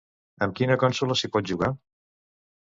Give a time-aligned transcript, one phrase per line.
[0.45, 1.71] Amb quina consola s'hi pot jugar?